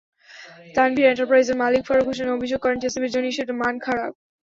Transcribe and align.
তানভির 0.75 1.09
এন্টারপ্রাইজের 1.09 1.59
মালিক 1.63 1.81
ফারুক 1.87 2.05
হোসেন 2.09 2.29
অভিযোগ 2.31 2.59
করেন, 2.61 2.77
টিসিবির 2.81 3.13
জিনিসের 3.15 3.49
মান 3.61 3.75
খারাপ। 3.85 4.11